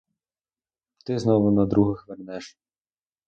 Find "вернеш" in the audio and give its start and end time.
2.07-2.57